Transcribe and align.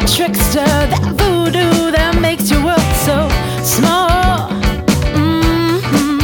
that 0.00 0.08
trickster, 0.08 0.64
that 0.64 1.02
voodoo 1.16 1.90
that 1.90 2.18
makes 2.20 2.50
your 2.50 2.64
world 2.64 2.80
so 3.04 3.28
small. 3.64 4.50
Mm-hmm. 5.14 6.18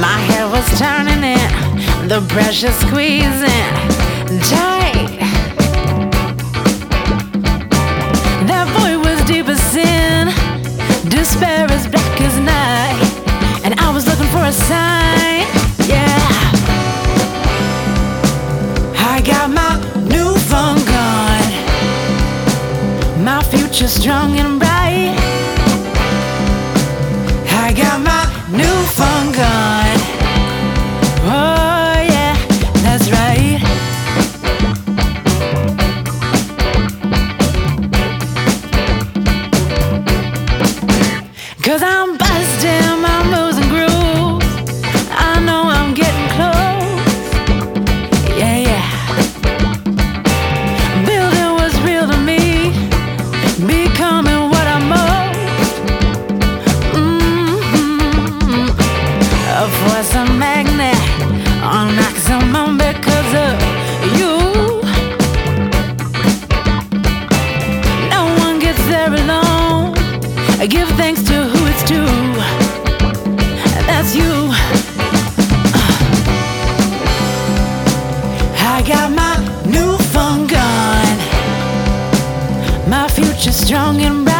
My 0.00 0.18
head 0.28 0.50
was 0.50 0.66
turning 0.78 1.22
in, 1.22 2.08
the 2.08 2.20
pressure 2.28 2.72
squeezing 2.72 3.74
tight. 4.42 5.18
That 8.46 8.66
boy 8.78 8.98
was 8.98 9.24
deep 9.26 9.46
as 9.48 9.60
sin, 9.60 10.28
despair 11.08 11.70
is. 11.72 11.95
Future 23.76 23.88
strong 23.88 24.38
and 24.38 24.58
bright. 24.58 25.14
I 27.50 27.74
got 27.76 28.00
my 28.00 28.24
new 28.50 28.76
phone 28.96 29.32
gone. 29.32 30.00
Oh, 31.28 31.96
yeah, 32.14 32.36
that's 32.82 33.10
right. 33.10 33.60
Cause 41.62 41.82
I'm 41.82 42.16
busting 42.16 42.95
Force, 59.88 60.14
a 60.14 60.24
magnet, 60.24 60.96
on 61.62 61.94
maximum 61.94 62.76
because 62.76 63.32
of 63.46 63.52
you. 64.18 64.34
No 68.10 68.22
one 68.44 68.58
gets 68.58 68.84
there 68.88 69.12
alone. 69.14 69.94
I 70.60 70.66
give 70.68 70.88
thanks 71.00 71.22
to 71.24 71.34
who 71.44 71.66
it's 71.70 71.84
to. 71.90 72.00
That's 73.86 74.14
you. 74.16 74.32
Uh. 75.72 75.92
I 78.74 78.82
got 78.86 79.10
my 79.12 79.34
new 79.70 79.96
phone 80.12 80.46
gone. 80.48 81.18
My 82.90 83.06
future 83.08 83.52
strong 83.52 84.00
and 84.00 84.24
bright. 84.24 84.35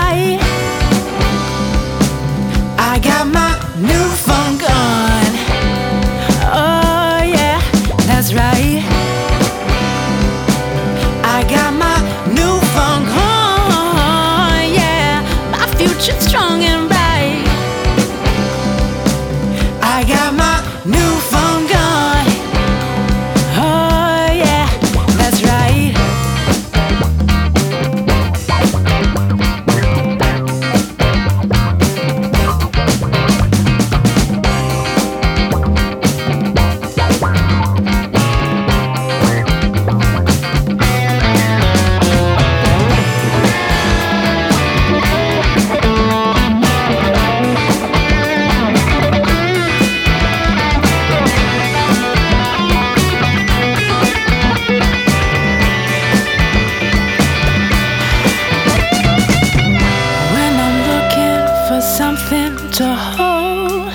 Something 61.96 62.54
to 62.72 62.94
hold, 62.94 63.90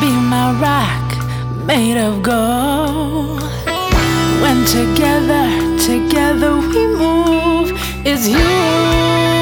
be 0.00 0.12
my 0.30 0.52
rock 0.62 1.66
made 1.66 1.98
of 1.98 2.22
gold. 2.22 3.42
When 4.40 4.64
together, 4.64 5.48
together 5.76 6.56
we 6.56 6.86
move, 6.86 7.72
it's 8.04 8.28
you. 8.28 9.35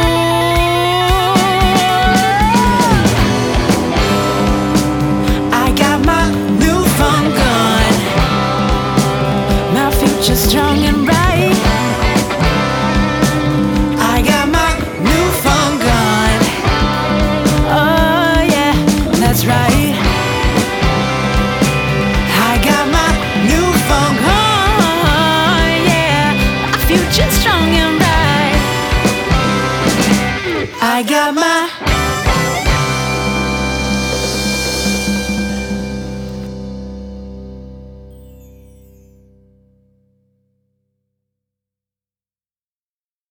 I 30.96 31.02
got 31.02 31.34
my 31.34 31.43